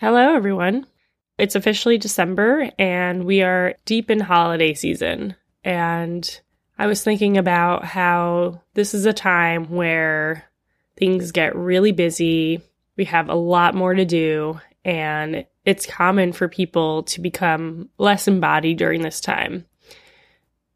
Hello, 0.00 0.34
everyone. 0.34 0.86
It's 1.36 1.54
officially 1.54 1.98
December 1.98 2.70
and 2.78 3.26
we 3.26 3.42
are 3.42 3.74
deep 3.84 4.10
in 4.10 4.18
holiday 4.18 4.72
season. 4.72 5.36
And 5.62 6.40
I 6.78 6.86
was 6.86 7.04
thinking 7.04 7.36
about 7.36 7.84
how 7.84 8.62
this 8.72 8.94
is 8.94 9.04
a 9.04 9.12
time 9.12 9.66
where 9.66 10.46
things 10.96 11.32
get 11.32 11.54
really 11.54 11.92
busy. 11.92 12.62
We 12.96 13.04
have 13.04 13.28
a 13.28 13.34
lot 13.34 13.74
more 13.74 13.92
to 13.92 14.06
do, 14.06 14.58
and 14.86 15.44
it's 15.66 15.84
common 15.84 16.32
for 16.32 16.48
people 16.48 17.02
to 17.02 17.20
become 17.20 17.90
less 17.98 18.26
embodied 18.26 18.78
during 18.78 19.02
this 19.02 19.20
time. 19.20 19.66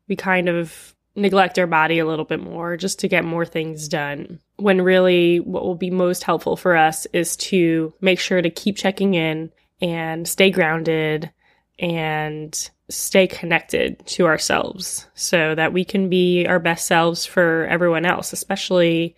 We 0.06 0.16
kind 0.16 0.50
of 0.50 0.94
neglect 1.16 1.58
our 1.58 1.66
body 1.66 1.98
a 1.98 2.06
little 2.06 2.26
bit 2.26 2.40
more 2.40 2.76
just 2.76 2.98
to 2.98 3.08
get 3.08 3.24
more 3.24 3.46
things 3.46 3.88
done. 3.88 4.40
When 4.56 4.82
really, 4.82 5.40
what 5.40 5.64
will 5.64 5.74
be 5.74 5.90
most 5.90 6.22
helpful 6.22 6.56
for 6.56 6.76
us 6.76 7.06
is 7.12 7.36
to 7.36 7.92
make 8.00 8.20
sure 8.20 8.40
to 8.40 8.50
keep 8.50 8.76
checking 8.76 9.14
in 9.14 9.50
and 9.80 10.26
stay 10.26 10.50
grounded 10.50 11.30
and 11.78 12.70
stay 12.88 13.26
connected 13.26 14.06
to 14.06 14.26
ourselves 14.26 15.08
so 15.14 15.54
that 15.54 15.72
we 15.72 15.84
can 15.84 16.08
be 16.08 16.46
our 16.46 16.58
best 16.58 16.86
selves 16.86 17.26
for 17.26 17.66
everyone 17.66 18.04
else, 18.04 18.32
especially 18.32 19.16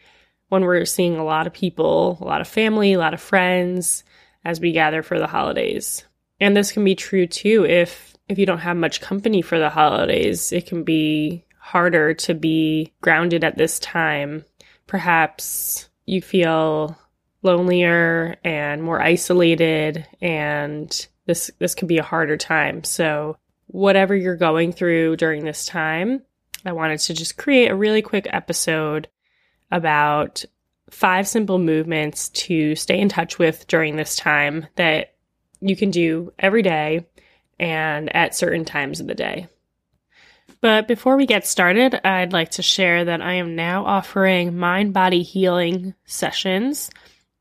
when 0.48 0.62
we're 0.62 0.84
seeing 0.84 1.16
a 1.16 1.24
lot 1.24 1.46
of 1.46 1.52
people, 1.52 2.18
a 2.20 2.24
lot 2.24 2.40
of 2.40 2.48
family, 2.48 2.92
a 2.92 2.98
lot 2.98 3.14
of 3.14 3.20
friends 3.20 4.04
as 4.44 4.60
we 4.60 4.72
gather 4.72 5.02
for 5.02 5.18
the 5.18 5.26
holidays. 5.26 6.04
And 6.40 6.56
this 6.56 6.72
can 6.72 6.84
be 6.84 6.94
true 6.94 7.26
too 7.26 7.66
if 7.66 8.14
if 8.28 8.38
you 8.38 8.46
don't 8.46 8.58
have 8.58 8.76
much 8.76 9.00
company 9.00 9.40
for 9.40 9.58
the 9.58 9.70
holidays, 9.70 10.52
it 10.52 10.66
can 10.66 10.82
be 10.82 11.44
harder 11.60 12.14
to 12.14 12.34
be 12.34 12.92
grounded 13.00 13.44
at 13.44 13.56
this 13.56 13.78
time. 13.78 14.44
Perhaps 14.86 15.88
you 16.04 16.22
feel 16.22 16.96
lonelier 17.42 18.36
and 18.44 18.82
more 18.82 19.00
isolated 19.00 20.06
and 20.20 21.06
this 21.26 21.50
this 21.58 21.74
could 21.74 21.88
be 21.88 21.98
a 21.98 22.02
harder 22.02 22.36
time. 22.36 22.84
So 22.84 23.36
whatever 23.66 24.14
you're 24.14 24.36
going 24.36 24.72
through 24.72 25.16
during 25.16 25.44
this 25.44 25.66
time, 25.66 26.22
I 26.64 26.72
wanted 26.72 27.00
to 27.00 27.14
just 27.14 27.36
create 27.36 27.70
a 27.70 27.76
really 27.76 28.02
quick 28.02 28.26
episode 28.30 29.08
about 29.70 30.44
five 30.90 31.26
simple 31.26 31.58
movements 31.58 32.28
to 32.30 32.76
stay 32.76 33.00
in 33.00 33.08
touch 33.08 33.38
with 33.38 33.66
during 33.66 33.96
this 33.96 34.16
time 34.16 34.66
that 34.76 35.14
you 35.60 35.74
can 35.74 35.90
do 35.90 36.32
every 36.38 36.62
day 36.62 37.06
and 37.58 38.14
at 38.14 38.36
certain 38.36 38.64
times 38.64 39.00
of 39.00 39.06
the 39.06 39.14
day. 39.14 39.48
But 40.60 40.88
before 40.88 41.16
we 41.16 41.26
get 41.26 41.46
started, 41.46 42.00
I'd 42.06 42.32
like 42.32 42.52
to 42.52 42.62
share 42.62 43.04
that 43.04 43.22
I 43.22 43.34
am 43.34 43.56
now 43.56 43.84
offering 43.84 44.56
mind 44.56 44.92
body 44.92 45.22
healing 45.22 45.94
sessions, 46.06 46.90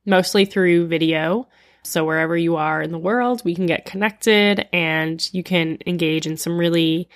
mostly 0.05 0.45
through 0.45 0.87
video. 0.87 1.47
So, 1.83 2.03
wherever 2.03 2.35
you 2.35 2.55
are 2.55 2.81
in 2.81 2.91
the 2.91 2.97
world, 2.97 3.43
we 3.45 3.55
can 3.55 3.67
get 3.67 3.85
connected 3.85 4.67
and 4.73 5.27
you 5.33 5.43
can 5.43 5.77
engage 5.85 6.25
in 6.25 6.37
some 6.37 6.57
really 6.57 7.09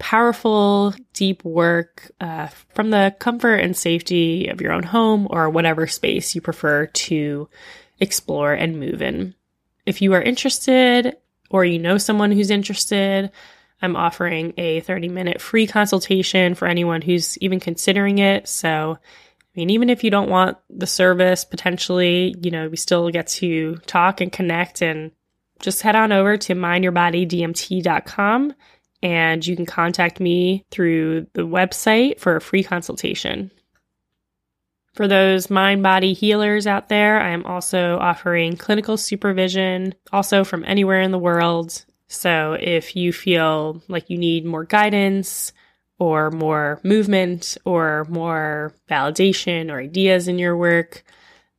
powerful, 0.00 0.94
deep 1.12 1.44
work 1.44 2.10
uh, 2.20 2.48
from 2.74 2.90
the 2.90 3.14
comfort 3.20 3.56
and 3.56 3.76
safety 3.76 4.48
of 4.48 4.60
your 4.60 4.72
own 4.72 4.82
home 4.82 5.28
or 5.30 5.48
whatever 5.48 5.86
space 5.86 6.34
you 6.34 6.40
prefer 6.40 6.86
to 6.86 7.48
explore 8.00 8.52
and 8.52 8.80
move 8.80 9.00
in. 9.00 9.34
If 9.86 10.02
you 10.02 10.14
are 10.14 10.22
interested 10.22 11.16
or 11.50 11.64
you 11.64 11.78
know 11.78 11.98
someone 11.98 12.32
who's 12.32 12.50
interested, 12.50 13.30
I'm 13.82 13.96
offering 13.96 14.54
a 14.56 14.80
30 14.80 15.08
minute 15.08 15.40
free 15.40 15.66
consultation 15.66 16.54
for 16.54 16.68
anyone 16.68 17.02
who's 17.02 17.38
even 17.38 17.60
considering 17.60 18.18
it. 18.18 18.48
So, 18.48 18.98
I 18.98 19.52
mean, 19.56 19.70
even 19.70 19.90
if 19.90 20.04
you 20.04 20.10
don't 20.10 20.28
want 20.28 20.58
the 20.68 20.86
service, 20.86 21.44
potentially, 21.44 22.34
you 22.40 22.50
know, 22.50 22.68
we 22.68 22.76
still 22.76 23.10
get 23.10 23.26
to 23.28 23.76
talk 23.86 24.20
and 24.20 24.30
connect 24.30 24.82
and 24.82 25.10
just 25.60 25.82
head 25.82 25.96
on 25.96 26.12
over 26.12 26.36
to 26.36 26.54
mindyourbodydmt.com 26.54 28.54
and 29.02 29.46
you 29.46 29.56
can 29.56 29.66
contact 29.66 30.20
me 30.20 30.64
through 30.70 31.26
the 31.32 31.46
website 31.46 32.20
for 32.20 32.36
a 32.36 32.40
free 32.40 32.62
consultation. 32.62 33.50
For 34.94 35.06
those 35.06 35.50
mind 35.50 35.82
body 35.82 36.12
healers 36.12 36.66
out 36.66 36.88
there, 36.88 37.20
I 37.20 37.30
am 37.30 37.46
also 37.46 37.96
offering 37.98 38.56
clinical 38.56 38.96
supervision, 38.96 39.94
also 40.12 40.44
from 40.44 40.64
anywhere 40.64 41.00
in 41.00 41.12
the 41.12 41.18
world. 41.18 41.84
So 42.10 42.56
if 42.60 42.94
you 42.94 43.12
feel 43.12 43.82
like 43.88 44.10
you 44.10 44.18
need 44.18 44.44
more 44.44 44.64
guidance, 44.64 45.52
or 46.00 46.30
more 46.30 46.80
movement 46.82 47.56
or 47.64 48.06
more 48.08 48.72
validation 48.90 49.70
or 49.70 49.78
ideas 49.78 50.26
in 50.26 50.38
your 50.38 50.56
work, 50.56 51.04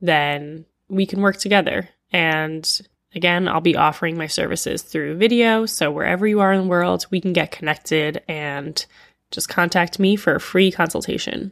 then 0.01 0.65
we 0.89 1.05
can 1.05 1.21
work 1.21 1.37
together. 1.37 1.87
And 2.11 2.67
again, 3.15 3.47
I'll 3.47 3.61
be 3.61 3.77
offering 3.77 4.17
my 4.17 4.27
services 4.27 4.81
through 4.81 5.17
video. 5.17 5.65
So 5.67 5.91
wherever 5.91 6.27
you 6.27 6.41
are 6.41 6.51
in 6.51 6.63
the 6.63 6.67
world, 6.67 7.05
we 7.11 7.21
can 7.21 7.33
get 7.33 7.51
connected 7.51 8.21
and 8.27 8.83
just 9.29 9.47
contact 9.47 9.99
me 9.99 10.15
for 10.15 10.35
a 10.35 10.41
free 10.41 10.71
consultation. 10.71 11.51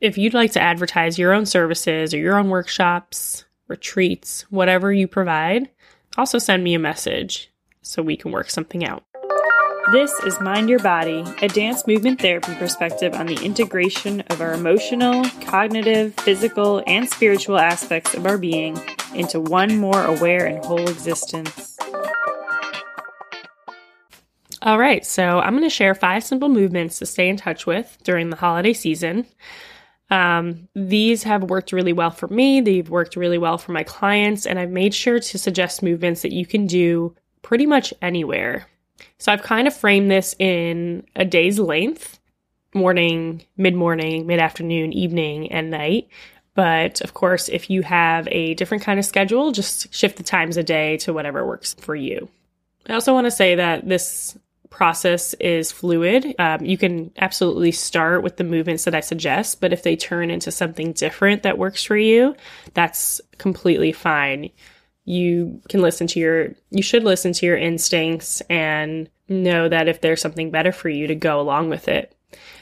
If 0.00 0.18
you'd 0.18 0.34
like 0.34 0.52
to 0.52 0.60
advertise 0.60 1.18
your 1.18 1.32
own 1.32 1.46
services 1.46 2.12
or 2.12 2.18
your 2.18 2.36
own 2.36 2.50
workshops, 2.50 3.46
retreats, 3.68 4.42
whatever 4.50 4.92
you 4.92 5.08
provide, 5.08 5.70
also 6.18 6.36
send 6.36 6.62
me 6.62 6.74
a 6.74 6.78
message 6.78 7.50
so 7.84 8.02
we 8.02 8.16
can 8.16 8.32
work 8.32 8.50
something 8.50 8.84
out. 8.84 9.04
This 9.92 10.10
is 10.20 10.40
Mind 10.40 10.70
Your 10.70 10.78
Body, 10.78 11.22
a 11.42 11.48
dance 11.48 11.86
movement 11.86 12.18
therapy 12.18 12.54
perspective 12.54 13.12
on 13.12 13.26
the 13.26 13.38
integration 13.44 14.22
of 14.30 14.40
our 14.40 14.54
emotional, 14.54 15.24
cognitive, 15.42 16.14
physical, 16.14 16.82
and 16.86 17.08
spiritual 17.08 17.58
aspects 17.58 18.14
of 18.14 18.24
our 18.24 18.38
being 18.38 18.80
into 19.14 19.38
one 19.38 19.76
more 19.76 20.02
aware 20.02 20.46
and 20.46 20.64
whole 20.64 20.88
existence. 20.88 21.76
All 24.62 24.78
right, 24.78 25.04
so 25.04 25.40
I'm 25.40 25.52
going 25.52 25.64
to 25.64 25.70
share 25.70 25.94
five 25.94 26.24
simple 26.24 26.48
movements 26.48 26.98
to 27.00 27.06
stay 27.06 27.28
in 27.28 27.36
touch 27.36 27.66
with 27.66 27.98
during 28.02 28.30
the 28.30 28.36
holiday 28.36 28.72
season. 28.72 29.26
Um, 30.08 30.68
these 30.74 31.24
have 31.24 31.44
worked 31.44 31.72
really 31.72 31.92
well 31.92 32.10
for 32.10 32.28
me. 32.28 32.62
They've 32.62 32.88
worked 32.88 33.16
really 33.16 33.36
well 33.36 33.58
for 33.58 33.72
my 33.72 33.82
clients, 33.82 34.46
and 34.46 34.58
I've 34.58 34.70
made 34.70 34.94
sure 34.94 35.20
to 35.20 35.38
suggest 35.38 35.82
movements 35.82 36.22
that 36.22 36.32
you 36.32 36.46
can 36.46 36.66
do 36.66 37.14
pretty 37.44 37.66
much 37.66 37.94
anywhere. 38.02 38.66
So 39.18 39.32
I've 39.32 39.42
kind 39.42 39.68
of 39.68 39.76
framed 39.76 40.10
this 40.10 40.34
in 40.40 41.06
a 41.14 41.24
day's 41.24 41.60
length 41.60 42.18
morning, 42.74 43.44
mid 43.56 43.74
morning, 43.76 44.26
mid 44.26 44.40
afternoon, 44.40 44.92
evening, 44.92 45.52
and 45.52 45.70
night. 45.70 46.08
But 46.54 47.00
of 47.02 47.14
course, 47.14 47.48
if 47.48 47.70
you 47.70 47.82
have 47.82 48.26
a 48.30 48.54
different 48.54 48.82
kind 48.82 48.98
of 48.98 49.04
schedule, 49.04 49.52
just 49.52 49.92
shift 49.94 50.16
the 50.16 50.22
times 50.22 50.56
a 50.56 50.62
day 50.62 50.96
to 50.98 51.12
whatever 51.12 51.46
works 51.46 51.74
for 51.74 51.94
you. 51.94 52.28
I 52.88 52.94
also 52.94 53.12
want 53.12 53.26
to 53.26 53.30
say 53.30 53.56
that 53.56 53.88
this 53.88 54.36
process 54.70 55.34
is 55.34 55.70
fluid. 55.70 56.34
Um, 56.38 56.64
you 56.64 56.76
can 56.76 57.12
absolutely 57.16 57.70
start 57.72 58.22
with 58.22 58.36
the 58.36 58.44
movements 58.44 58.84
that 58.84 58.94
I 58.94 59.00
suggest, 59.00 59.60
but 59.60 59.72
if 59.72 59.82
they 59.82 59.94
turn 59.94 60.30
into 60.30 60.50
something 60.50 60.92
different 60.92 61.44
that 61.44 61.58
works 61.58 61.84
for 61.84 61.96
you, 61.96 62.34
that's 62.72 63.20
completely 63.38 63.92
fine 63.92 64.50
you 65.04 65.60
can 65.68 65.82
listen 65.82 66.06
to 66.08 66.20
your 66.20 66.54
you 66.70 66.82
should 66.82 67.04
listen 67.04 67.32
to 67.32 67.46
your 67.46 67.56
instincts 67.56 68.40
and 68.48 69.08
know 69.28 69.68
that 69.68 69.88
if 69.88 70.00
there's 70.00 70.20
something 70.20 70.50
better 70.50 70.72
for 70.72 70.88
you 70.88 71.06
to 71.06 71.14
go 71.14 71.40
along 71.40 71.68
with 71.70 71.88
it. 71.88 72.14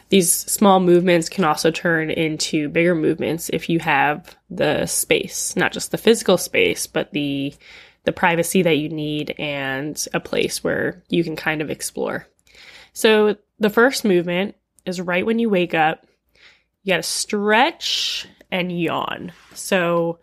These 0.08 0.30
small 0.32 0.80
movements 0.80 1.28
can 1.28 1.44
also 1.44 1.70
turn 1.70 2.10
into 2.10 2.68
bigger 2.68 2.94
movements 2.94 3.48
if 3.48 3.68
you 3.68 3.78
have 3.80 4.36
the 4.50 4.86
space 4.86 5.56
not 5.56 5.72
just 5.72 5.90
the 5.90 5.98
physical 5.98 6.36
space 6.36 6.86
but 6.86 7.12
the 7.12 7.54
the 8.04 8.12
privacy 8.12 8.62
that 8.62 8.78
you 8.78 8.88
need 8.88 9.34
and 9.38 10.06
a 10.12 10.18
place 10.18 10.64
where 10.64 11.02
you 11.08 11.22
can 11.22 11.36
kind 11.36 11.62
of 11.62 11.70
explore. 11.70 12.26
So 12.92 13.36
the 13.60 13.70
first 13.70 14.04
movement 14.04 14.56
is 14.84 15.00
right 15.00 15.24
when 15.24 15.38
you 15.38 15.48
wake 15.48 15.74
up 15.74 16.06
you 16.82 16.92
got 16.92 16.96
to 16.96 17.02
stretch 17.04 18.26
and 18.50 18.76
yawn. 18.76 19.32
So 19.54 20.18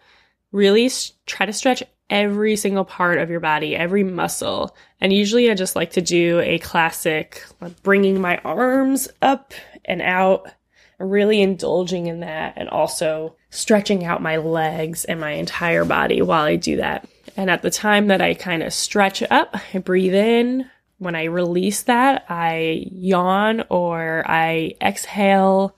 really 0.51 0.91
try 1.25 1.46
to 1.46 1.53
stretch 1.53 1.84
every 2.09 2.56
single 2.56 2.86
part 2.86 3.18
of 3.20 3.30
your 3.30 3.40
body, 3.40 3.75
every 3.75 4.04
muscle. 4.04 4.75
And 5.00 5.13
usually 5.13 5.50
I 5.50 5.54
just 5.54 5.75
like 5.75 5.92
to 5.92 6.01
do 6.01 6.39
a 6.39 6.60
classic, 6.60 7.44
like 7.62 7.81
bringing 7.84 8.19
my 8.19 8.38
arms 8.38 9.07
up 9.22 9.54
and 9.86 10.01
out, 10.01 10.51
really 10.98 11.42
indulging 11.42 12.07
in 12.07 12.22
that, 12.22 12.54
and 12.57 12.68
also 12.69 13.36
stretching 13.50 14.06
out 14.06 14.22
my 14.22 14.38
legs 14.38 15.06
and 15.06 15.19
my 15.19 15.31
entire 15.31 15.86
body 15.86 16.22
while 16.22 16.44
I 16.44 16.56
do 16.56 16.78
that. 16.78 17.07
And 17.38 17.50
at 17.50 17.62
the 17.62 17.72
time 17.72 18.07
that 18.07 18.22
I 18.22 18.34
kind 18.34 18.63
of 18.63 18.74
stretch 18.74 19.24
up, 19.30 19.56
I 19.74 19.78
breathe 19.78 20.16
in. 20.16 20.69
When 20.98 21.16
I 21.16 21.25
release 21.25 21.84
that, 21.84 22.25
I 22.28 22.86
yawn 22.92 23.63
or 23.69 24.24
I 24.28 24.74
exhale, 24.81 25.78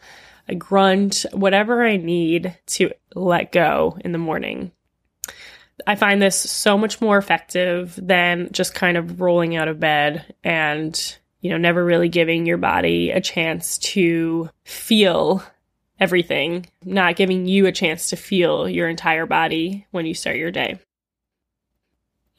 I 0.49 0.55
grunt, 0.55 1.25
whatever 1.31 1.85
I 1.85 1.97
need 1.97 2.57
to 2.67 2.91
let 3.13 3.51
go 3.51 3.99
in 4.03 4.13
the 4.13 4.17
morning. 4.17 4.71
I 5.87 5.95
find 5.95 6.21
this 6.21 6.35
so 6.35 6.77
much 6.77 7.01
more 7.01 7.17
effective 7.17 7.97
than 8.01 8.49
just 8.51 8.73
kind 8.73 8.97
of 8.97 9.21
rolling 9.21 9.55
out 9.55 9.67
of 9.67 9.79
bed 9.79 10.33
and, 10.43 11.17
you 11.39 11.49
know, 11.49 11.57
never 11.57 11.83
really 11.83 12.09
giving 12.09 12.45
your 12.45 12.57
body 12.57 13.11
a 13.11 13.21
chance 13.21 13.77
to 13.79 14.49
feel 14.63 15.43
everything, 15.99 16.65
not 16.83 17.15
giving 17.15 17.45
you 17.45 17.67
a 17.67 17.71
chance 17.71 18.09
to 18.09 18.15
feel 18.15 18.67
your 18.67 18.89
entire 18.89 19.25
body 19.25 19.85
when 19.91 20.05
you 20.05 20.13
start 20.13 20.37
your 20.37 20.51
day. 20.51 20.79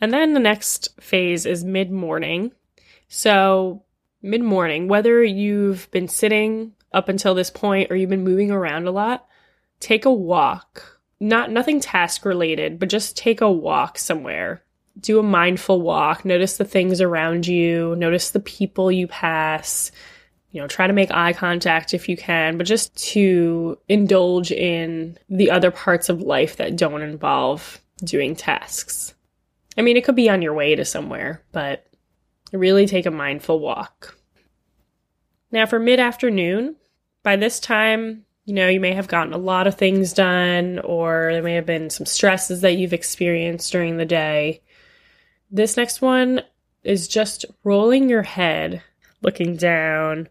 And 0.00 0.12
then 0.12 0.34
the 0.34 0.40
next 0.40 1.00
phase 1.00 1.46
is 1.46 1.62
mid 1.62 1.90
morning. 1.90 2.52
So, 3.06 3.84
mid 4.20 4.42
morning, 4.42 4.88
whether 4.88 5.22
you've 5.22 5.88
been 5.92 6.08
sitting 6.08 6.72
up 6.92 7.08
until 7.08 7.34
this 7.34 7.50
point 7.50 7.90
or 7.90 7.96
you've 7.96 8.10
been 8.10 8.24
moving 8.24 8.50
around 8.50 8.88
a 8.88 8.90
lot, 8.90 9.26
take 9.78 10.04
a 10.04 10.12
walk. 10.12 10.91
Not 11.22 11.52
nothing 11.52 11.78
task 11.78 12.24
related, 12.24 12.80
but 12.80 12.88
just 12.88 13.16
take 13.16 13.40
a 13.40 13.48
walk 13.48 13.96
somewhere. 13.96 14.64
Do 14.98 15.20
a 15.20 15.22
mindful 15.22 15.80
walk. 15.80 16.24
Notice 16.24 16.56
the 16.56 16.64
things 16.64 17.00
around 17.00 17.46
you, 17.46 17.94
notice 17.94 18.30
the 18.30 18.40
people 18.40 18.90
you 18.90 19.06
pass. 19.06 19.92
You 20.50 20.60
know, 20.60 20.66
try 20.66 20.88
to 20.88 20.92
make 20.92 21.12
eye 21.12 21.32
contact 21.32 21.94
if 21.94 22.08
you 22.08 22.16
can, 22.16 22.58
but 22.58 22.66
just 22.66 22.96
to 23.12 23.78
indulge 23.88 24.50
in 24.50 25.16
the 25.28 25.48
other 25.52 25.70
parts 25.70 26.08
of 26.08 26.22
life 26.22 26.56
that 26.56 26.74
don't 26.74 27.02
involve 27.02 27.80
doing 28.02 28.34
tasks. 28.34 29.14
I 29.78 29.82
mean, 29.82 29.96
it 29.96 30.04
could 30.04 30.16
be 30.16 30.28
on 30.28 30.42
your 30.42 30.54
way 30.54 30.74
to 30.74 30.84
somewhere, 30.84 31.44
but 31.52 31.86
really 32.52 32.84
take 32.88 33.06
a 33.06 33.12
mindful 33.12 33.60
walk. 33.60 34.18
Now, 35.52 35.66
for 35.66 35.78
mid 35.78 36.00
afternoon, 36.00 36.74
by 37.22 37.36
this 37.36 37.60
time, 37.60 38.24
you 38.44 38.54
know, 38.54 38.68
you 38.68 38.80
may 38.80 38.92
have 38.92 39.08
gotten 39.08 39.32
a 39.32 39.38
lot 39.38 39.66
of 39.66 39.76
things 39.76 40.12
done, 40.12 40.80
or 40.80 41.30
there 41.32 41.42
may 41.42 41.54
have 41.54 41.66
been 41.66 41.90
some 41.90 42.06
stresses 42.06 42.62
that 42.62 42.76
you've 42.76 42.92
experienced 42.92 43.70
during 43.70 43.96
the 43.96 44.04
day. 44.04 44.62
This 45.50 45.76
next 45.76 46.00
one 46.00 46.42
is 46.82 47.06
just 47.06 47.44
rolling 47.62 48.08
your 48.08 48.22
head, 48.22 48.82
looking 49.22 49.56
down, 49.56 50.28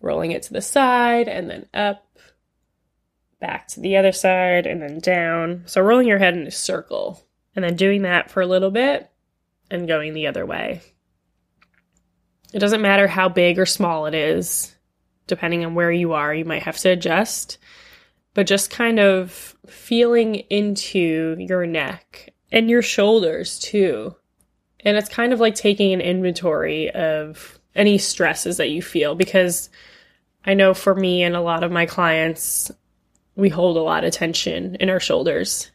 rolling 0.00 0.30
it 0.30 0.44
to 0.44 0.52
the 0.52 0.60
side, 0.60 1.26
and 1.26 1.50
then 1.50 1.66
up, 1.74 2.06
back 3.40 3.66
to 3.68 3.80
the 3.80 3.96
other 3.96 4.12
side, 4.12 4.66
and 4.66 4.80
then 4.80 5.00
down. 5.00 5.64
So, 5.66 5.80
rolling 5.80 6.06
your 6.06 6.18
head 6.18 6.34
in 6.34 6.46
a 6.46 6.50
circle 6.52 7.24
and 7.56 7.64
then 7.64 7.76
doing 7.76 8.02
that 8.02 8.30
for 8.30 8.40
a 8.40 8.46
little 8.46 8.70
bit 8.70 9.10
and 9.70 9.88
going 9.88 10.14
the 10.14 10.28
other 10.28 10.46
way. 10.46 10.80
It 12.52 12.58
doesn't 12.58 12.82
matter 12.82 13.08
how 13.08 13.28
big 13.28 13.58
or 13.58 13.66
small 13.66 14.06
it 14.06 14.14
is, 14.14 14.74
depending 15.26 15.64
on 15.64 15.74
where 15.74 15.92
you 15.92 16.12
are, 16.12 16.34
you 16.34 16.44
might 16.44 16.62
have 16.62 16.78
to 16.78 16.90
adjust, 16.90 17.58
but 18.34 18.46
just 18.46 18.70
kind 18.70 18.98
of 18.98 19.56
feeling 19.66 20.36
into 20.50 21.36
your 21.38 21.66
neck 21.66 22.32
and 22.50 22.68
your 22.68 22.82
shoulders 22.82 23.58
too. 23.58 24.14
And 24.80 24.96
it's 24.96 25.08
kind 25.08 25.32
of 25.32 25.40
like 25.40 25.54
taking 25.54 25.92
an 25.92 26.00
inventory 26.00 26.90
of 26.90 27.58
any 27.74 27.98
stresses 27.98 28.56
that 28.56 28.70
you 28.70 28.82
feel 28.82 29.14
because 29.14 29.70
I 30.44 30.54
know 30.54 30.74
for 30.74 30.94
me 30.94 31.22
and 31.22 31.36
a 31.36 31.40
lot 31.40 31.62
of 31.62 31.70
my 31.70 31.86
clients, 31.86 32.70
we 33.36 33.48
hold 33.48 33.76
a 33.76 33.82
lot 33.82 34.04
of 34.04 34.12
tension 34.12 34.76
in 34.76 34.90
our 34.90 35.00
shoulders 35.00 35.70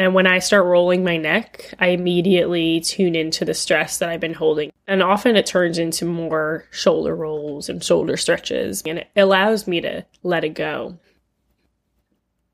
and 0.00 0.14
when 0.14 0.26
I 0.26 0.38
start 0.38 0.64
rolling 0.64 1.04
my 1.04 1.18
neck, 1.18 1.74
I 1.78 1.88
immediately 1.88 2.80
tune 2.80 3.14
into 3.14 3.44
the 3.44 3.52
stress 3.52 3.98
that 3.98 4.08
I've 4.08 4.18
been 4.18 4.32
holding. 4.32 4.72
And 4.86 5.02
often 5.02 5.36
it 5.36 5.44
turns 5.44 5.76
into 5.76 6.06
more 6.06 6.64
shoulder 6.70 7.14
rolls 7.14 7.68
and 7.68 7.84
shoulder 7.84 8.16
stretches, 8.16 8.82
and 8.86 9.00
it 9.00 9.08
allows 9.14 9.66
me 9.66 9.82
to 9.82 10.06
let 10.22 10.42
it 10.42 10.54
go. 10.54 10.98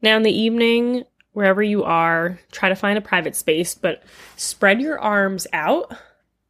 Now, 0.02 0.16
in 0.16 0.24
the 0.24 0.36
evening, 0.36 1.04
wherever 1.34 1.62
you 1.62 1.84
are, 1.84 2.40
try 2.50 2.68
to 2.68 2.74
find 2.74 2.98
a 2.98 3.00
private 3.00 3.36
space, 3.36 3.76
but 3.76 4.02
spread 4.36 4.80
your 4.80 4.98
arms 4.98 5.46
out 5.52 5.96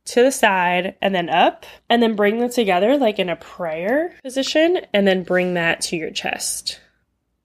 to 0.06 0.22
the 0.22 0.32
side 0.32 0.94
and 1.02 1.14
then 1.14 1.28
up, 1.28 1.66
and 1.90 2.02
then 2.02 2.16
bring 2.16 2.38
them 2.38 2.48
together 2.48 2.96
like 2.96 3.19
in 3.19 3.28
a 3.28 3.37
prayer 3.37 4.14
position, 4.22 4.78
and 4.94 5.06
then 5.06 5.25
bring 5.25 5.52
that 5.54 5.82
to 5.82 5.96
your 5.96 6.10
chest. 6.10 6.81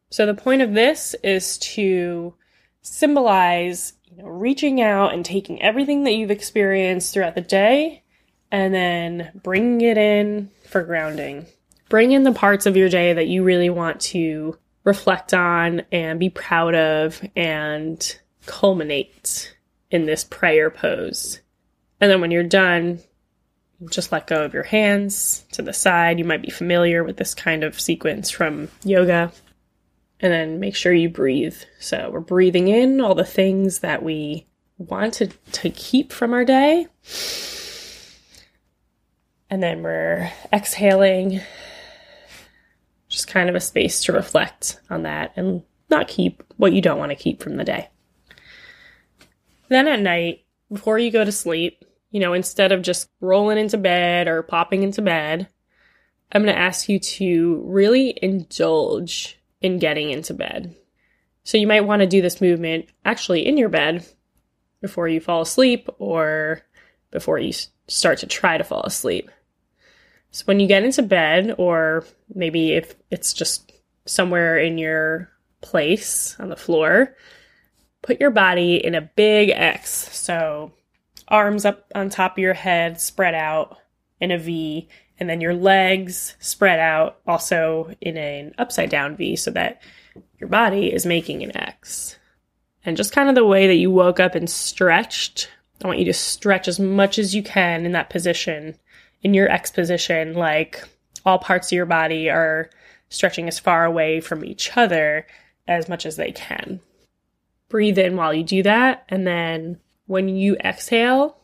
So, 0.09 0.25
the 0.25 0.36
point 0.36 0.62
of 0.62 0.74
this 0.74 1.15
is 1.21 1.57
to 1.57 2.33
symbolize 2.81 3.94
you 4.06 4.24
know, 4.24 4.30
reaching 4.30 4.81
out 4.81 5.13
and 5.13 5.24
taking 5.24 5.62
everything 5.62 6.04
that 6.04 6.13
you've 6.13 6.31
experienced 6.31 7.13
throughout 7.13 7.36
the 7.36 7.42
day 7.42 8.04
and 8.51 8.74
then 8.74 9.31
bringing 9.44 9.81
it 9.81 9.98
in 9.98 10.50
for 10.68 10.83
grounding. 10.83 11.45
Bring 11.89 12.12
in 12.12 12.24
the 12.24 12.31
parts 12.31 12.66
of 12.66 12.75
your 12.75 12.89
day 12.89 13.13
that 13.13 13.28
you 13.28 13.44
really 13.44 13.69
want 13.69 14.01
to 14.01 14.57
reflect 14.83 15.33
on 15.33 15.83
and 15.92 16.19
be 16.19 16.30
proud 16.30 16.75
of 16.75 17.22
and 17.36 18.19
culminate 18.45 19.56
in 19.89 20.06
this 20.06 20.24
prayer 20.24 20.69
pose. 20.69 21.39
And 22.00 22.10
then 22.10 22.22
when 22.22 22.31
you're 22.31 22.44
done, 22.44 23.00
just 23.89 24.12
let 24.12 24.27
go 24.27 24.44
of 24.44 24.54
your 24.54 24.63
hands 24.63 25.45
to 25.51 25.62
the 25.62 25.74
side. 25.74 26.19
You 26.19 26.25
might 26.25 26.42
be 26.42 26.50
familiar 26.50 27.04
with 27.04 27.18
this 27.18 27.34
kind 27.34 27.63
of 27.63 27.80
sequence 27.80 28.30
from 28.30 28.69
yoga 28.84 29.31
and 30.21 30.31
then 30.31 30.59
make 30.59 30.75
sure 30.75 30.94
you 30.94 31.09
breathe. 31.09 31.57
So 31.79 32.09
we're 32.12 32.19
breathing 32.19 32.68
in 32.68 33.01
all 33.01 33.15
the 33.15 33.25
things 33.25 33.79
that 33.79 34.03
we 34.03 34.45
want 34.77 35.15
to, 35.15 35.27
to 35.27 35.69
keep 35.69 36.12
from 36.12 36.33
our 36.33 36.45
day. 36.45 36.88
And 39.50 39.62
then 39.62 39.83
we're 39.83 40.31
exhaling, 40.53 41.41
just 43.09 43.27
kind 43.27 43.50
of 43.50 43.56
a 43.56 43.59
space 43.59 44.03
to 44.03 44.13
reflect 44.13 44.79
on 44.89 45.03
that 45.03 45.33
and 45.35 45.63
not 45.89 46.07
keep 46.07 46.44
what 46.57 46.74
you 46.74 46.81
don't 46.81 47.00
want 47.00 47.09
to 47.09 47.15
keep 47.15 47.41
from 47.41 47.57
the 47.57 47.63
day. 47.63 47.89
Then 49.67 49.88
at 49.88 50.00
night, 50.00 50.45
before 50.71 51.00
you 51.00 51.12
go 51.12 51.25
to 51.25 51.31
sleep, 51.31 51.83
you 52.12 52.19
know, 52.19 52.33
instead 52.33 52.71
of 52.71 52.81
just 52.81 53.09
rolling 53.19 53.57
into 53.57 53.77
bed 53.77 54.27
or 54.27 54.44
popping 54.44 54.83
into 54.83 55.01
bed, 55.01 55.47
I'm 56.31 56.44
going 56.44 56.53
to 56.53 56.62
ask 56.62 56.88
you 56.88 57.00
to 57.00 57.62
really 57.65 58.17
indulge 58.21 59.40
in 59.62 59.80
getting 59.80 60.10
into 60.10 60.34
bed. 60.34 60.75
So 61.44 61.58
you 61.58 61.68
might 61.68 61.86
want 61.86 62.02
to 62.02 62.08
do 62.08 62.22
this 62.22 62.42
movement 62.42 62.88
actually 63.06 63.46
in 63.46 63.58
your 63.58 63.69
bed 63.69 64.06
before 64.81 65.08
you 65.08 65.19
fall 65.19 65.42
asleep 65.42 65.88
or 66.00 66.62
before 67.12 67.40
you 67.40 67.54
start 67.88 68.19
to 68.19 68.28
try 68.28 68.58
to 68.58 68.63
fall 68.63 68.84
asleep. 68.84 69.30
So 70.31 70.44
when 70.46 70.60
you 70.60 70.68
get 70.68 70.84
into 70.84 71.02
bed, 71.02 71.56
or 71.58 72.06
maybe 72.34 72.74
if 72.74 72.96
it's 73.10 73.34
just 73.34 73.72
somewhere 74.06 74.58
in 74.58 74.78
your 74.78 75.30
place 75.60 76.36
on 76.40 76.50
the 76.50 76.56
floor, 76.56 77.16
put 78.02 78.19
your 78.19 78.31
body 78.31 78.75
in 78.75 78.96
a 78.96 79.02
big 79.02 79.50
X. 79.50 79.92
So 80.18 80.72
arms 81.28 81.66
up 81.66 81.86
on 81.94 82.10
top 82.10 82.34
of 82.34 82.38
your 82.40 82.54
head, 82.54 83.00
spread 83.02 83.36
out 83.36 83.78
in 84.21 84.31
a 84.31 84.38
V, 84.38 84.88
and 85.19 85.29
then 85.29 85.41
your 85.41 85.53
legs 85.53 86.35
spread 86.39 86.79
out 86.79 87.19
also 87.27 87.94
in 88.00 88.15
an 88.15 88.53
upside 88.57 88.89
down 88.89 89.18
V 89.18 89.35
so 89.35 89.51
that 89.51 89.81
your 90.39 90.47
body 90.47 90.94
is 90.94 91.06
making 91.06 91.44
an 91.44 91.56
X. 91.57 92.18
And 92.85 92.97
just 92.97 93.12
kind 93.12 93.29
of 93.29 93.35
the 93.35 93.45
way 93.45 93.68
that 93.68 93.75
you 93.75 93.91
woke 93.91 94.19
up 94.19 94.33
and 94.33 94.50
stretched, 94.50 95.50
I 95.83 95.88
want 95.88 96.00
you 96.00 96.06
to 96.06 96.13
stretch 96.13 96.68
as 96.68 96.79
much 96.79 97.19
as 97.19 97.35
you 97.35 97.44
can 97.44 97.86
in 97.86 97.91
that 97.91 98.10
position, 98.10 98.75
in 99.22 99.34
your 99.34 99.50
X 99.51 99.69
position, 99.72 100.34
like 100.34 100.84
all 101.25 101.38
parts 101.38 101.67
of 101.67 101.75
your 101.75 101.86
body 101.86 102.29
are 102.29 102.69
stretching 103.10 103.48
as 103.48 103.60
far 103.60 103.86
away 103.86 104.22
from 104.22 104.46
each 104.46 104.75
other 104.77 105.27
as 105.67 105.89
much 105.89 106.05
as 106.05 106.15
they 106.15 106.31
can. 106.31 106.79
Breathe 107.69 108.00
in 108.00 108.15
while 108.15 108.34
you 108.34 108.43
do 108.43 108.63
that, 108.63 109.05
and 109.10 109.25
then 109.27 109.79
when 110.07 110.27
you 110.27 110.55
exhale, 110.57 111.38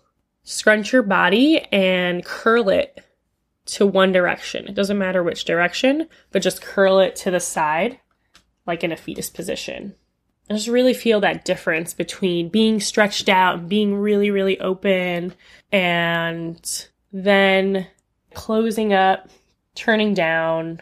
scrunch 0.48 0.94
your 0.94 1.04
body 1.04 1.60
and 1.74 2.24
curl 2.24 2.70
it 2.70 3.04
to 3.66 3.86
one 3.86 4.14
direction. 4.14 4.66
It 4.66 4.76
doesn't 4.76 4.98
matter 4.98 5.22
which 5.22 5.44
direction, 5.44 6.08
but 6.32 6.42
just 6.42 6.62
curl 6.62 7.00
it 7.00 7.18
to 7.18 7.32
the 7.32 7.42
side, 7.42 8.00
like 8.66 8.82
in 8.82 8.94
a 8.94 8.98
fetus 8.98 9.30
position. 9.30 9.94
I 10.50 10.54
just 10.54 10.70
really 10.70 10.94
feel 10.94 11.20
that 11.20 11.44
difference 11.44 11.94
between 11.94 12.48
being 12.48 12.80
stretched 12.80 13.28
out 13.28 13.60
and 13.60 13.68
being 13.68 13.94
really, 13.96 14.32
really 14.32 14.58
open 14.62 15.34
and 15.74 16.88
then 17.12 17.86
closing 18.34 18.94
up, 18.94 19.30
turning 19.76 20.14
down, 20.14 20.82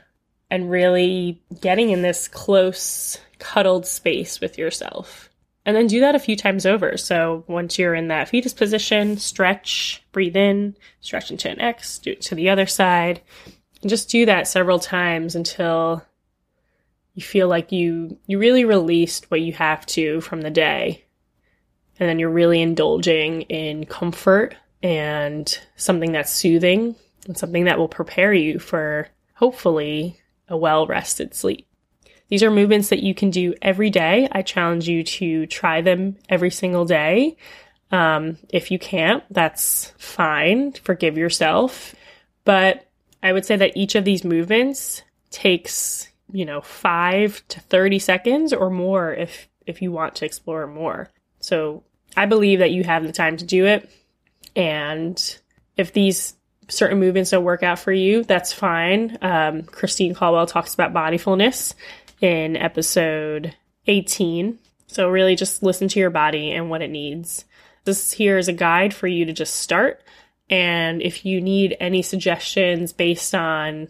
and 0.51 0.69
really 0.69 1.41
getting 1.59 1.89
in 1.89 2.03
this 2.03 2.27
close, 2.27 3.17
cuddled 3.39 3.87
space 3.87 4.39
with 4.39 4.59
yourself. 4.59 5.31
And 5.65 5.75
then 5.75 5.87
do 5.87 5.99
that 6.01 6.15
a 6.15 6.19
few 6.19 6.35
times 6.35 6.65
over. 6.65 6.95
So 6.95 7.43
once 7.47 7.79
you're 7.79 7.95
in 7.95 8.09
that 8.09 8.29
fetus 8.29 8.53
position, 8.53 9.17
stretch, 9.17 10.03
breathe 10.11 10.35
in, 10.35 10.75
stretch 11.01 11.31
into 11.31 11.49
an 11.49 11.59
X, 11.59 11.97
do 11.97 12.11
it 12.11 12.21
to 12.21 12.35
the 12.35 12.49
other 12.49 12.67
side. 12.67 13.21
And 13.81 13.89
just 13.89 14.09
do 14.09 14.27
that 14.27 14.47
several 14.47 14.77
times 14.77 15.35
until 15.35 16.05
you 17.15 17.23
feel 17.23 17.47
like 17.47 17.71
you 17.71 18.17
you 18.27 18.37
really 18.37 18.65
released 18.65 19.31
what 19.31 19.41
you 19.41 19.53
have 19.53 19.85
to 19.87 20.21
from 20.21 20.41
the 20.41 20.51
day. 20.51 21.03
And 21.99 22.07
then 22.07 22.19
you're 22.19 22.29
really 22.29 22.61
indulging 22.61 23.43
in 23.43 23.85
comfort 23.85 24.55
and 24.83 25.59
something 25.77 26.11
that's 26.11 26.31
soothing 26.31 26.95
and 27.25 27.37
something 27.37 27.63
that 27.63 27.79
will 27.79 27.87
prepare 27.87 28.33
you 28.33 28.59
for 28.59 29.07
hopefully 29.33 30.19
a 30.47 30.57
well 30.57 30.85
rested 30.85 31.33
sleep. 31.33 31.67
These 32.29 32.43
are 32.43 32.51
movements 32.51 32.89
that 32.89 33.03
you 33.03 33.13
can 33.13 33.29
do 33.29 33.53
every 33.61 33.89
day. 33.89 34.27
I 34.31 34.41
challenge 34.41 34.87
you 34.87 35.03
to 35.03 35.45
try 35.45 35.81
them 35.81 36.17
every 36.27 36.51
single 36.51 36.85
day. 36.85 37.37
Um, 37.91 38.37
if 38.49 38.71
you 38.71 38.79
can't, 38.79 39.23
that's 39.29 39.93
fine. 39.97 40.73
Forgive 40.73 41.17
yourself. 41.17 41.93
But 42.43 42.87
I 43.21 43.31
would 43.31 43.45
say 43.45 43.55
that 43.57 43.77
each 43.77 43.95
of 43.95 44.05
these 44.05 44.23
movements 44.23 45.03
takes, 45.29 46.09
you 46.31 46.45
know, 46.45 46.61
five 46.61 47.43
to 47.49 47.59
30 47.59 47.99
seconds 47.99 48.53
or 48.53 48.69
more 48.69 49.13
if, 49.13 49.47
if 49.67 49.81
you 49.81 49.91
want 49.91 50.15
to 50.15 50.25
explore 50.25 50.65
more. 50.65 51.09
So 51.41 51.83
I 52.17 52.25
believe 52.25 52.59
that 52.59 52.71
you 52.71 52.83
have 52.83 53.03
the 53.03 53.11
time 53.11 53.37
to 53.37 53.45
do 53.45 53.65
it. 53.65 53.89
And 54.55 55.37
if 55.77 55.93
these 55.93 56.33
certain 56.69 56.99
movements 56.99 57.29
don't 57.29 57.43
work 57.43 57.61
out 57.61 57.77
for 57.77 57.91
you, 57.91 58.23
that's 58.23 58.51
fine. 58.51 59.17
Um, 59.21 59.63
Christine 59.63 60.15
Caldwell 60.15 60.47
talks 60.47 60.73
about 60.73 60.93
bodyfulness 60.93 61.75
in 62.21 62.55
episode 62.55 63.55
18. 63.87 64.59
So, 64.87 65.09
really 65.09 65.35
just 65.35 65.63
listen 65.63 65.87
to 65.89 65.99
your 65.99 66.09
body 66.09 66.51
and 66.51 66.69
what 66.69 66.81
it 66.81 66.89
needs. 66.89 67.45
This 67.83 68.11
here 68.11 68.37
is 68.37 68.47
a 68.47 68.53
guide 68.53 68.93
for 68.93 69.07
you 69.07 69.25
to 69.25 69.33
just 69.33 69.55
start. 69.55 70.01
And 70.49 71.01
if 71.01 71.25
you 71.25 71.41
need 71.41 71.75
any 71.79 72.01
suggestions 72.01 72.93
based 72.93 73.33
on 73.33 73.87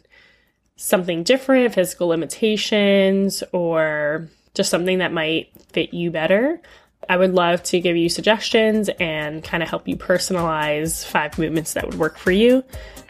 something 0.78 1.24
different, 1.24 1.74
physical 1.74 2.08
limitations, 2.08 3.44
or 3.52 4.30
just 4.54 4.70
something 4.70 5.00
that 5.00 5.14
might 5.14 5.50
fit 5.72 5.94
you 5.94 6.12
better, 6.12 6.62
I 7.08 7.18
would 7.18 7.34
love 7.34 7.62
to 7.64 7.80
give 7.80 7.96
you 7.96 8.10
suggestions 8.10 8.90
and 9.00 9.44
kind 9.44 9.62
of 9.62 9.70
help 9.70 9.88
you 9.88 9.96
personalize 9.96 11.06
five 11.06 11.38
movements 11.38 11.74
that 11.74 11.86
would 11.86 12.00
work 12.00 12.18
for 12.18 12.32
you. 12.32 12.64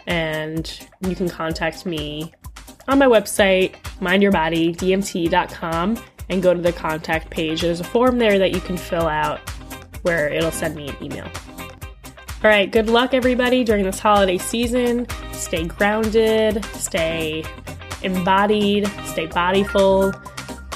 And 0.07 0.88
you 1.01 1.15
can 1.15 1.29
contact 1.29 1.86
me 1.86 2.34
on 2.88 3.00
my 3.00 3.06
website, 3.06 3.74
mindyourbodydmt.com, 4.00 6.04
and 6.30 6.44
go 6.44 6.54
to 6.54 6.62
the 6.62 6.74
contact 6.74 7.30
page. 7.30 7.62
There's 7.62 7.80
a 7.80 7.86
form 7.86 8.18
there 8.18 8.39
that 8.39 8.51
you 8.51 8.62
can 8.62 8.77
fill 8.77 9.08
out 9.08 9.39
where 10.04 10.30
it'll 10.30 10.51
send 10.51 10.75
me 10.75 10.89
an 10.89 10.96
email. 11.01 11.30
All 12.44 12.51
right, 12.51 12.72
good 12.72 12.89
luck, 12.89 13.13
everybody, 13.13 13.63
during 13.63 13.86
this 13.86 14.00
holiday 14.00 14.38
season. 14.38 15.08
Stay 15.32 15.65
grounded, 15.65 16.63
stay 16.65 17.44
embodied, 18.04 18.88
stay 19.06 19.27
bodyful 19.27 20.13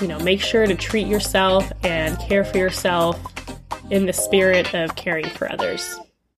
you 0.01 0.07
know, 0.07 0.19
make 0.19 0.41
sure 0.41 0.65
to 0.65 0.75
treat 0.75 1.07
yourself 1.07 1.71
and 1.83 2.17
care 2.19 2.43
for 2.43 2.57
yourself 2.57 3.19
in 3.89 4.05
the 4.05 4.13
spirit 4.13 4.73
of 4.73 4.95
caring 4.95 5.29
for 5.29 5.51
others. 5.51 5.99